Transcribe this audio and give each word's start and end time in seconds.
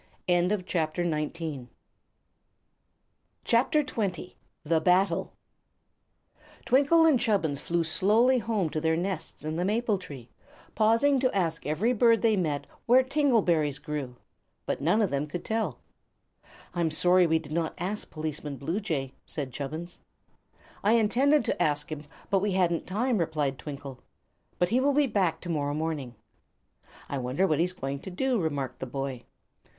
[CHAPTER 0.27 1.03
XX] 1.03 1.69
The 4.63 4.81
Battle 4.81 5.33
Twinkle 6.65 7.05
and 7.05 7.19
Chubbins 7.19 7.59
flew 7.59 7.83
slowly 7.83 8.39
home 8.39 8.71
to 8.71 8.81
their 8.81 8.97
nests 8.97 9.45
in 9.45 9.57
the 9.57 9.63
maple 9.63 9.99
tree, 9.99 10.31
pausing 10.73 11.19
to 11.19 11.35
ask 11.37 11.67
every 11.67 11.93
bird 11.93 12.23
they 12.23 12.35
met 12.35 12.65
where 12.87 13.03
tingle 13.03 13.43
berries 13.43 13.77
grew. 13.77 14.15
But 14.65 14.81
none 14.81 15.03
of 15.03 15.11
them 15.11 15.27
could 15.27 15.45
tell. 15.45 15.77
"I'm 16.73 16.89
sorry 16.89 17.27
we 17.27 17.37
did 17.37 17.51
not 17.51 17.75
ask 17.77 18.09
Policeman 18.09 18.57
Bluejay," 18.57 19.13
said 19.27 19.53
Chubbins. 19.53 19.99
"I 20.83 20.93
intended 20.93 21.45
to 21.45 21.61
ask 21.61 21.91
him, 21.91 22.05
but 22.31 22.39
we 22.39 22.53
hadn't 22.53 22.87
time," 22.87 23.19
replied 23.19 23.59
Twinkle. 23.59 23.99
"But 24.57 24.69
he 24.69 24.79
will 24.79 24.93
be 24.93 25.05
back 25.05 25.39
to 25.41 25.49
morrow 25.49 25.75
morning." 25.75 26.15
"I 27.07 27.19
wonder 27.19 27.45
what 27.45 27.59
he's 27.59 27.73
going 27.73 27.99
to 27.99 28.09
do," 28.09 28.41
remarked 28.41 28.79
the 28.79 28.87
boy. 28.87 29.25